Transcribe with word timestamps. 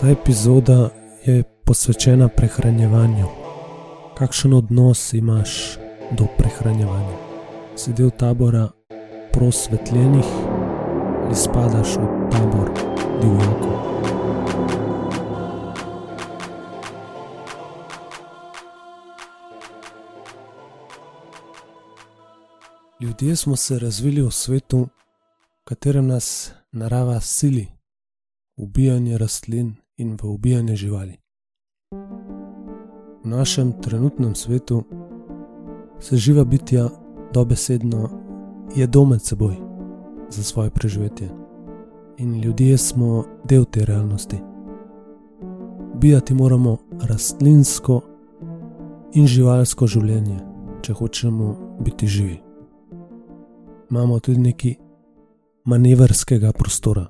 Ta 0.00 0.08
epizoda 0.08 0.90
je 1.26 1.42
posvečena 1.64 2.28
prehranjevanju. 2.28 3.26
Kakšen 4.18 4.52
odnos 4.54 5.12
imaš 5.12 5.78
do 6.10 6.26
prehranjevanja? 6.38 7.16
Si 7.76 7.92
del 7.92 8.10
tabora 8.10 8.68
prosvetljenih 9.32 10.24
ali 11.24 11.34
spadaš 11.34 11.96
v 11.96 12.30
tabor 12.30 12.70
divjakov? 13.22 13.78
Ljudje 23.00 23.36
smo 23.36 23.56
se 23.56 23.78
razvili 23.78 24.22
v 24.22 24.30
svetu, 24.30 24.78
v 24.78 25.64
katerem 25.64 26.06
nas 26.06 26.52
narava 26.72 27.20
sili 27.20 27.66
ubijanje 28.56 29.18
rastlin 29.18 29.74
in 29.98 30.16
v 30.22 30.24
ubijanje 30.24 30.76
živali. 30.76 31.16
V 33.24 33.26
našem 33.26 33.72
trenutnem 33.72 34.34
svetu 34.34 34.82
se 36.00 36.16
živa 36.16 36.44
bitja 36.44 36.88
dobesedno 37.34 38.08
jedo 38.76 39.04
med 39.04 39.22
seboj 39.22 39.56
za 40.30 40.42
svoje 40.42 40.70
preživetje. 40.70 41.28
In 42.18 42.40
ljudje 42.40 42.78
smo 42.78 43.24
del 43.44 43.64
te 43.64 43.84
realnosti. 43.84 44.36
Ubijati 45.94 46.34
moramo 46.34 46.76
rastlinsko 47.08 48.00
in 49.14 49.26
živalsko 49.26 49.86
življenje, 49.86 50.38
če 50.82 50.92
hočemo 50.92 51.78
biti 51.80 52.06
živi. 52.06 52.38
Imamo 53.90 54.20
tudi 54.20 54.38
nekaj 54.38 54.74
manevrskega 55.64 56.52
prostora. 56.52 57.08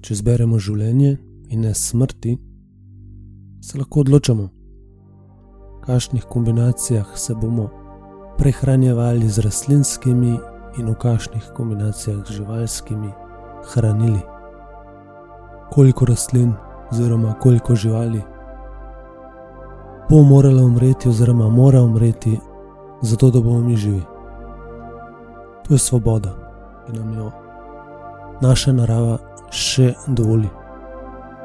Če 0.00 0.14
zberemo 0.14 0.58
življenje 0.58 1.29
in 1.50 1.60
ne 1.66 1.74
smrti, 1.74 2.38
se 3.62 3.78
lahko 3.78 4.00
odločamo, 4.00 4.48
v 5.76 5.86
kakšnih 5.86 6.24
kombinacijah 6.30 7.06
se 7.14 7.34
bomo 7.34 7.68
prehranjevali 8.38 9.28
z 9.28 9.44
rastlinskimi 9.44 10.38
in 10.78 10.88
v 10.88 10.94
kakšnih 10.94 11.52
kombinacijah 11.56 12.24
z 12.26 12.40
živalskimi 12.40 13.12
hranili. 13.74 14.20
Koliko 15.70 16.04
rastlin, 16.04 16.52
oziroma 16.90 17.34
koliko 17.38 17.74
živali 17.74 18.22
bo 20.10 20.22
moralo 20.22 20.62
umreti, 20.62 21.08
oziroma 21.08 21.48
mora 21.48 21.82
umreti, 21.82 22.38
zato 23.02 23.30
da 23.30 23.40
bomo 23.40 23.60
mi 23.60 23.76
živi. 23.76 24.02
To 25.68 25.74
je 25.74 25.78
svoboda, 25.78 26.34
ki 26.86 26.98
nam 26.98 27.18
jo 27.18 27.30
naša 28.40 28.72
narava 28.72 29.18
še 29.50 29.94
dovoli. 30.06 30.48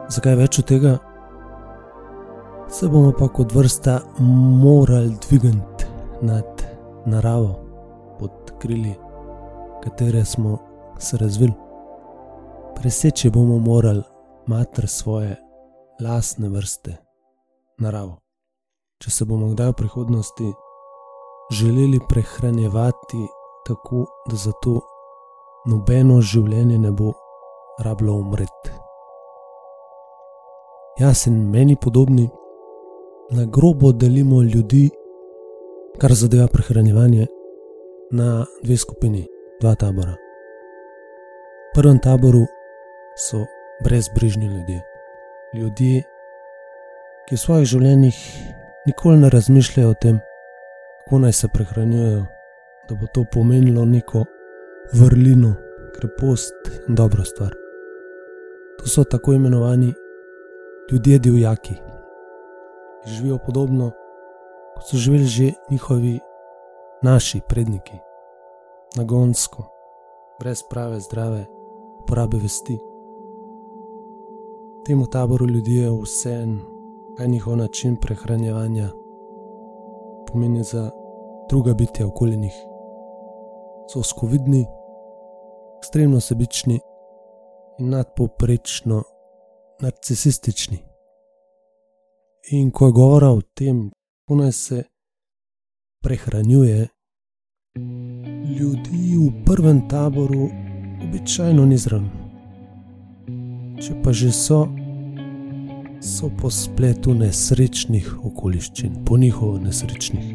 Zakaj 0.05 0.35
več 0.37 0.59
od 0.61 0.67
tega? 0.69 0.91
Se 2.69 2.85
bomo 2.89 3.09
pa 3.17 3.25
kot 3.33 3.53
vrsta 3.55 3.95
morali 4.61 5.15
dvigati 5.23 5.87
nad 6.21 6.61
naravo, 7.09 7.55
pod 8.19 8.51
krili, 8.61 8.93
katere 9.83 10.21
smo 10.25 10.59
se 10.99 11.17
razvili. 11.17 11.53
Preseči 12.77 13.29
bomo 13.33 13.57
morali 13.59 14.03
mater 14.47 14.87
svoje 14.87 15.35
lastne 16.01 16.53
vrste, 16.53 16.97
naravo. 17.81 18.19
Če 19.01 19.11
se 19.11 19.25
bomo 19.25 19.49
kdaj 19.55 19.73
v 19.73 19.79
prihodnosti 19.81 20.53
želeli 21.51 21.99
prehranjevati 22.09 23.25
tako, 23.65 24.05
da 24.29 24.37
zato 24.37 24.79
nobeno 25.65 26.21
življenje 26.21 26.79
ne 26.79 26.91
bo 26.91 27.13
rablo 27.81 28.21
umreti. 28.21 28.84
Jaz 30.95 31.27
in 31.27 31.49
meni 31.51 31.75
podobni, 31.75 32.29
na 33.31 33.45
grobo 33.45 33.91
delimo 33.91 34.41
ljudi, 34.41 34.89
kar 35.99 36.13
zadeva 36.13 36.47
prehranjevanje, 36.47 37.25
na 38.11 38.45
dve 38.63 38.77
skupini, 38.77 39.25
dva 39.59 39.73
tabora. 39.75 40.13
V 40.15 41.73
prvem 41.75 41.99
taboru 41.99 42.45
so 43.17 43.41
brezbrižni 43.83 44.45
ljudje. 44.45 44.81
Ljudje, 45.53 46.03
ki 47.27 47.35
v 47.35 47.41
svojih 47.43 47.67
življenjih 47.73 48.21
nikoli 48.87 49.19
ne 49.19 49.33
razmišljajo 49.35 49.91
o 49.91 49.99
tem, 49.99 50.21
kako 51.03 51.19
naj 51.25 51.35
se 51.41 51.51
prehranjujejo, 51.51 52.23
da 52.87 52.95
bo 52.95 53.11
to 53.11 53.25
pomenilo 53.33 53.83
neko 53.85 54.23
vrlino, 54.93 55.57
krepost 55.99 56.71
in 56.87 56.95
dobro 56.95 57.27
stvar. 57.27 57.51
To 58.79 58.87
so 58.87 59.03
tako 59.03 59.33
imenovani 59.33 59.91
ljudje 60.91 61.19
divjaki, 61.19 61.73
ki 63.03 63.09
živijo 63.09 63.37
podobno 63.45 63.91
kot 64.75 64.83
so 64.83 64.97
živeli 64.97 65.25
že 65.25 65.51
njihovi 65.71 66.19
naši 67.01 67.41
predniki, 67.47 67.99
nagonsko, 68.97 69.63
brez 70.39 70.63
prave 70.69 70.99
zdrave 70.99 71.45
porabe 72.07 72.37
vesti. 72.37 72.79
Temu 74.85 75.05
taboru 75.05 75.45
ljudi 75.45 75.75
je 75.75 75.91
vse 76.01 76.31
en, 76.31 76.59
kaj 77.17 77.27
njihov 77.27 77.57
način 77.57 77.95
prehranjevanja 77.95 78.89
pomeni 80.27 80.63
za 80.63 80.91
druga 81.49 81.73
bitja 81.73 82.07
okoli 82.07 82.37
njih. 82.37 82.55
So 83.93 84.03
skovidni, 84.03 84.65
ekstremno 85.77 86.19
sebični 86.19 86.79
in 87.79 87.89
nadpoprečno 87.89 89.03
narcisistični. 89.81 90.77
In 92.51 92.71
ko 92.71 92.85
je 92.85 92.91
govora 92.91 93.29
o 93.29 93.41
tem, 93.41 93.91
kako 94.25 94.41
naj 94.41 94.51
se 94.51 94.83
prehranjuje, 96.03 96.87
ljudi 98.59 99.17
v 99.17 99.45
prvem 99.45 99.89
taboru 99.89 100.49
običajno 101.03 101.65
ni 101.65 101.77
zraven. 101.77 102.09
Če 103.81 103.95
pa 104.03 104.13
že 104.13 104.31
so, 104.31 104.65
so 106.01 106.29
po 106.41 106.49
spletu 106.51 107.13
nesrečnih 107.13 108.13
okoliščin, 108.23 109.01
po 109.05 109.17
njihovo 109.17 109.57
nesrečnih. 109.59 110.25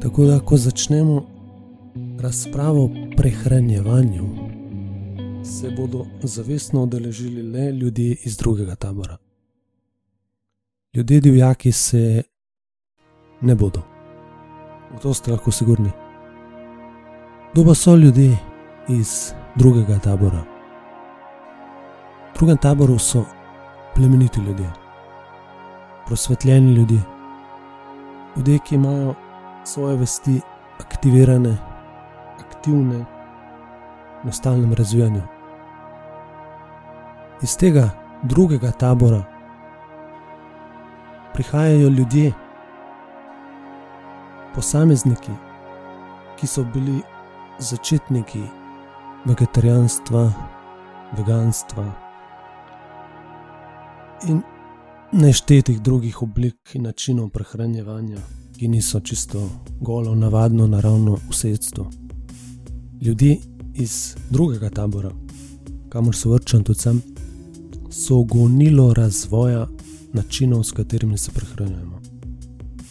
Tako 0.00 0.24
da, 0.24 0.40
ko 0.40 0.56
začnemo 0.56 1.22
razpravo 2.20 2.84
o 2.84 2.90
prehranjevanju, 3.16 4.28
se 5.44 5.70
bodo 5.70 6.06
zavestno 6.22 6.82
odeležili 6.82 7.42
le 7.42 7.72
ljudje 7.72 8.16
iz 8.24 8.36
drugega 8.36 8.74
tabora. 8.74 9.16
Ljudje 10.94 11.20
divjaki 11.20 11.72
se 11.72 12.22
ne 13.40 13.54
bodo, 13.54 13.82
v 14.94 14.98
to 15.02 15.14
ste 15.14 15.30
lahko 15.30 15.50
sigurni. 15.50 15.90
Kdo 17.52 17.64
pa 17.64 17.74
so 17.74 17.96
ljudje 17.96 18.38
iz 18.88 19.32
drugega 19.56 19.98
tabora? 19.98 20.44
V 22.30 22.38
drugem 22.38 22.56
taboru 22.56 22.98
so 22.98 23.24
plemeniti 23.94 24.40
ljudje, 24.40 24.70
prosvetljeni 26.06 26.72
ljudje, 26.72 27.00
ljudje, 28.36 28.58
ki 28.58 28.74
imajo 28.74 29.14
svoje 29.64 29.96
vesti 29.96 30.40
aktivirane, 30.78 31.56
aktivne, 32.38 33.19
v 34.24 34.32
stalnem 34.32 34.72
razvijanju. 34.74 35.22
Iz 37.42 37.56
tega 37.56 37.90
drugega 38.22 38.70
tabora 38.70 39.24
prihajajo 41.34 41.88
ljudje, 41.88 42.32
posamezniki, 44.54 45.32
ki 46.36 46.46
so 46.46 46.64
bili 46.74 47.00
začetniki 47.58 48.42
vegetarijanstva, 49.24 50.32
veganstva 51.16 51.84
in 54.28 54.42
neštetih 55.12 55.80
drugih 55.82 56.22
oblik 56.22 56.74
in 56.74 56.82
načinov 56.82 57.30
prehranjevanja, 57.30 58.18
ki 58.58 58.68
niso 58.68 59.00
čisto 59.00 59.48
golo, 59.80 60.14
navadno, 60.14 60.66
naravno 60.66 61.16
vsedstvo. 61.30 61.90
Ljudje 63.00 63.36
iz 63.74 64.14
drugega 64.30 64.70
tabora, 64.70 65.10
kamor 65.88 66.16
se 66.16 66.28
vrčam 66.28 66.64
tudi 66.64 66.78
sam, 66.78 67.02
so 67.90 68.22
gonilo 68.22 68.94
razvoja 68.94 69.68
načinov, 70.12 70.64
s 70.64 70.72
katerimi 70.72 71.18
se 71.18 71.30
prehranjujemo. 71.34 72.00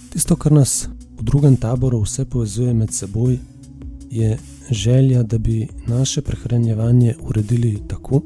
Tisto, 0.10 0.36
kar 0.36 0.52
nas 0.52 0.88
v 1.20 1.24
drugem 1.24 1.56
taboru 1.56 2.02
vse 2.02 2.26
povezuje 2.26 2.74
med 2.74 2.94
seboj, 2.94 3.40
je 4.12 4.38
želja, 4.72 5.24
da 5.24 5.38
bi 5.38 5.68
naše 5.88 6.22
prehranjevanje 6.22 7.16
uredili 7.22 7.80
tako, 7.88 8.22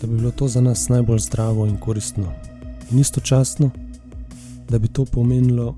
da 0.00 0.06
bi 0.06 0.16
bilo 0.16 0.30
to 0.30 0.48
za 0.48 0.60
nas 0.60 0.88
najbolj 0.88 1.18
zdravo 1.18 1.66
in 1.66 1.76
koristno, 1.76 2.32
in 2.90 2.98
istočasno, 2.98 3.70
da 4.68 4.78
bi 4.78 4.88
to 4.88 5.04
pomenilo 5.04 5.76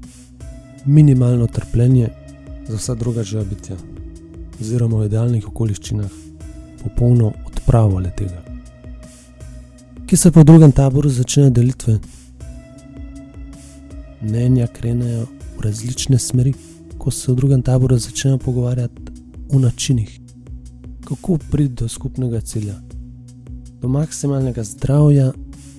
minimalno 0.85 1.47
trpljenje 1.47 2.09
za 2.69 2.77
vsa 2.77 2.95
druga 2.95 3.23
živa 3.23 3.45
bitja, 3.45 3.77
oziroma 4.61 5.03
v 5.03 5.07
idealnih 5.09 5.49
okoliščinah 5.49 6.11
popolno 6.83 7.33
odpravo 7.47 7.99
le 7.99 8.11
tega. 8.17 8.43
Ki 10.07 10.17
se 10.17 10.31
v 10.31 10.45
drugem 10.45 10.73
taboru 10.73 11.11
začnejo 11.11 11.51
delitve. 11.51 11.99
Mnenja 14.23 14.67
krenejo 14.67 15.27
v 15.57 15.65
različne 15.65 16.19
smeri, 16.19 16.55
ko 16.99 17.11
se 17.11 17.33
v 17.33 17.37
drugem 17.37 17.63
taboru 17.63 17.99
začnejo 17.99 18.39
pogovarjati 18.39 19.13
o 19.53 19.59
načinih, 19.59 20.21
kako 21.05 21.39
priti 21.51 21.75
do 21.83 21.89
skupnega 21.89 22.41
cilja, 22.41 22.77
do 23.81 23.89
maksimalnega 23.89 24.65
zdravja 24.65 25.33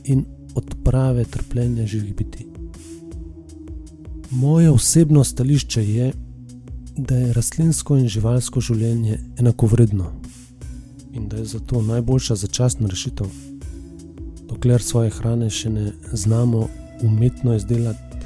in 0.03 0.25
odprave 0.55 1.25
trpljenja 1.25 1.85
živih 1.85 2.15
biti. 2.15 2.47
Moje 4.31 4.69
osebno 4.69 5.23
stališče 5.23 5.83
je, 5.89 6.11
da 6.97 7.15
je 7.15 7.33
rastlinsko 7.33 7.97
in 7.97 8.07
živalsko 8.07 8.61
življenje 8.61 9.19
enako 9.39 9.67
vredno 9.67 10.11
in 11.15 11.27
da 11.29 11.37
je 11.37 11.45
zato 11.45 11.81
najboljša 11.81 12.35
začasna 12.35 12.87
rešitev, 12.91 13.27
dokler 14.49 14.83
svoje 14.83 15.09
hrane 15.15 15.49
še 15.49 15.69
ne 15.69 15.91
znamo 16.11 16.67
umetno 17.03 17.55
izdelati, 17.55 18.19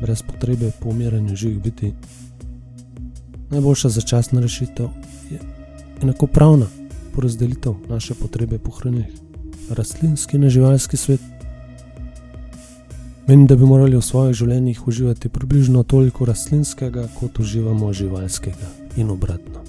brez 0.00 0.22
potrebe 0.22 0.70
po 0.80 0.90
umiranju 0.92 1.36
živih 1.36 1.62
biti. 1.62 1.92
Najboljša 3.50 3.88
začasna 3.88 4.40
rešitev 4.40 4.88
je 5.30 5.40
enakopravna 6.02 6.66
porazdelitev 7.14 7.74
naše 7.88 8.14
potrebe 8.14 8.58
po 8.58 8.70
hrani, 8.76 9.06
rastlinski 9.70 10.36
in 10.36 10.48
živalski 10.50 10.96
svet. 10.96 11.33
Menim, 13.28 13.46
da 13.46 13.56
bi 13.56 13.64
morali 13.64 13.96
v 13.96 14.04
svojih 14.04 14.34
življenjih 14.36 14.82
uživati 14.88 15.30
približno 15.32 15.82
toliko 15.88 16.26
rastlinskega, 16.28 17.06
kot 17.16 17.38
uživamo 17.40 17.92
živalskega 17.92 18.68
in 19.00 19.10
obratno. 19.10 19.62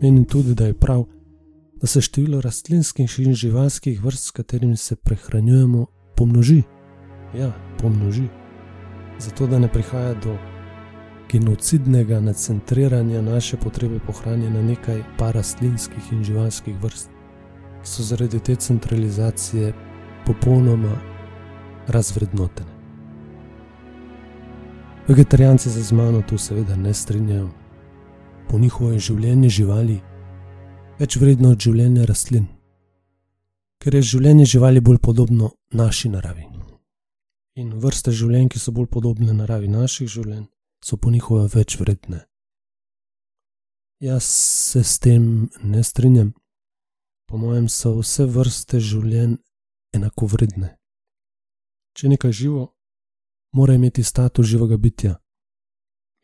Menim 0.00 0.24
tudi, 0.24 0.54
da 0.54 0.70
je 0.70 0.74
prav, 0.74 1.04
da 1.76 1.86
se 1.86 2.00
število 2.00 2.40
rastlinskih 2.40 3.18
in 3.20 3.36
živalskih 3.36 4.00
vrst, 4.00 4.30
s 4.30 4.30
katerimi 4.30 4.76
se 4.76 4.96
prehranjujemo, 4.96 5.84
pomnoži. 6.16 6.62
Ja, 7.36 7.52
pomnoži. 7.82 8.30
Zato, 9.20 9.46
da 9.46 9.58
ne 9.58 9.68
prihaja 9.68 10.14
do 10.24 10.38
genocidnega 11.28 12.20
nacentriranja 12.20 13.20
naše 13.22 13.60
potrebe 13.60 14.00
po 14.06 14.12
hrani 14.12 14.48
na 14.50 14.62
nekaj 14.62 15.04
pa 15.18 15.30
rastlinskih 15.36 16.12
in 16.12 16.24
živalskih 16.24 16.80
vrst, 16.80 17.12
ki 17.84 17.92
so 17.92 18.08
zaradi 18.08 18.40
te 18.40 18.56
centralizacije 18.56 19.74
popolnoma 20.26 21.09
razvrednotene. 21.90 22.70
Vegetarijanci 25.08 25.70
se 25.70 25.82
z 25.82 25.92
mano 25.92 26.22
tu 26.22 26.38
seveda 26.38 26.76
ne 26.76 26.94
strinjajo. 26.94 27.50
Po 28.48 28.58
njihovem 28.58 28.98
življenju 28.98 29.48
živali 29.50 30.00
več 31.00 31.16
vredno 31.16 31.50
od 31.54 31.60
življenja 31.60 32.04
rastlin, 32.06 32.46
ker 33.82 33.94
je 33.94 34.02
življenje 34.12 34.46
živali 34.54 34.80
bolj 34.80 34.98
podobno 34.98 35.50
naši 35.72 36.10
naravi. 36.12 36.46
In 37.56 37.72
vrste 37.82 38.12
življenj, 38.12 38.48
ki 38.52 38.58
so 38.62 38.72
bolj 38.72 38.86
podobne 38.86 39.32
naravi 39.34 39.68
naših 39.68 40.08
življenj, 40.08 40.46
so 40.84 40.96
po 40.96 41.10
njihove 41.10 41.48
več 41.54 41.78
vredne. 41.80 42.24
Jaz 44.00 44.24
se 44.24 44.84
s 44.84 44.98
tem 44.98 45.48
ne 45.62 45.82
strinjam. 45.84 46.32
Po 47.28 47.36
mojem, 47.36 47.68
so 47.68 47.98
vse 47.98 48.26
vrste 48.26 48.80
življenj 48.80 49.36
enako 49.96 50.26
vredne. 50.26 50.76
Če 51.96 52.06
je 52.06 52.10
nekaj 52.10 52.32
živo, 52.32 52.66
mora 53.52 53.74
imeti 53.74 54.02
status 54.02 54.46
živega 54.46 54.76
bitja. 54.76 55.16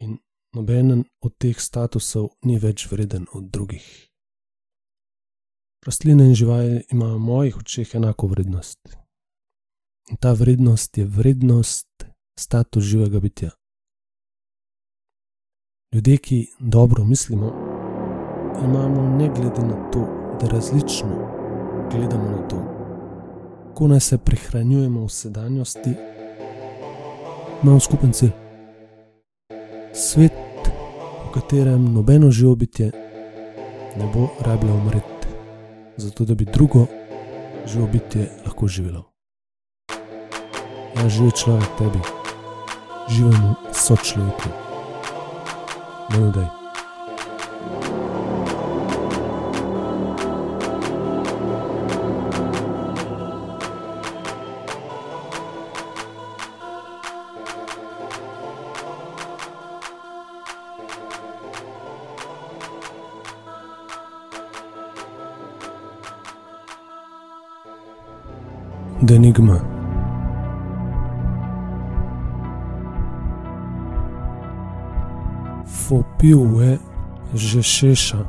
In 0.01 0.19
nobenen 0.55 1.05
od 1.21 1.37
teh 1.39 1.61
statusov 1.61 2.29
ni 2.43 2.59
več 2.59 2.87
vreden 2.91 3.27
od 3.33 3.51
drugih. 3.51 3.87
Rastline 5.87 6.25
in 6.27 6.35
živali 6.35 6.85
imajo 6.91 7.19
v 7.19 7.27
mojih 7.27 7.57
očeh 7.57 7.95
enako 7.95 8.27
vrednost. 8.27 8.97
In 10.11 10.17
ta 10.17 10.33
vrednost 10.33 10.99
je 10.99 11.05
vrednost 11.05 12.07
status 12.39 12.85
živega 12.85 13.21
bitja. 13.21 13.51
Ljudje, 15.95 16.17
ki 16.17 16.47
dobro 16.59 17.05
mislimo, 17.05 17.47
imamo 18.65 19.17
ne 19.17 19.29
glede 19.29 19.63
na 19.63 19.91
to, 19.91 20.01
da 20.41 20.49
različno 20.49 21.17
gledamo 21.91 22.31
na 22.31 22.49
to, 22.49 22.76
kako 23.77 23.89
naj 23.89 24.01
se 24.01 24.19
prehranjujemo 24.19 25.05
v 25.05 25.09
sedanjosti, 25.09 25.91
imamo 27.63 27.81
skupen 27.81 28.13
cilj. 28.13 28.31
Svet, 29.93 30.33
v 31.29 31.33
katerem 31.35 31.93
nobeno 31.93 32.31
živo 32.31 32.55
bitje 32.55 32.91
ne 33.97 34.07
bo 34.15 34.29
rabilo 34.41 34.75
umreti, 34.75 35.29
zato 35.97 36.25
da 36.25 36.35
bi 36.35 36.45
drugo 36.45 36.87
živo 37.67 37.89
bitje 37.93 38.31
lahko 38.47 38.69
živelo. 38.69 39.05
Ja, 40.97 41.09
živi 41.09 41.31
človek 41.37 41.69
tebi, 41.79 42.01
živimo 43.09 43.55
sočloveku. 43.73 44.49
No, 46.17 46.31
daj. 46.33 46.66
ده 69.07 69.19
نجمة 69.19 69.61
فوبيوة 75.67 76.79
الجشاشة 77.35 78.27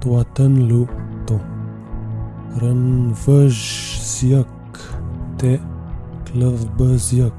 تواتنلو 0.00 0.86
تو 1.26 1.38
رنفج 2.62 3.58
زيك 4.02 4.46
تي 5.38 5.60
كلغبة 6.28 6.96
زيك 6.96 7.32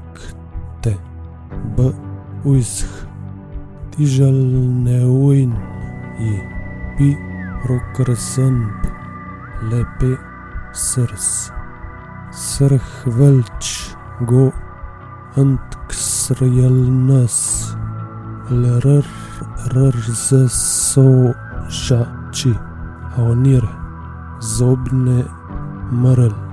تي 0.82 0.96
بوزخ 2.44 3.06
تجل 3.92 4.56
ناوين 4.84 5.54
ي 6.20 6.38
بي 6.98 7.16
روكر 7.70 8.08
الزنب 8.08 8.70
لبي 9.62 10.18
سرس. 10.72 11.52
Velč 13.06 13.94
go 14.26 14.50
antkstrjalnas 15.36 17.74
lrr 18.50 19.04
rrzošači, 19.74 20.54
aonir, 23.16 23.64
zobne 24.40 25.24
mrl. 25.92 26.43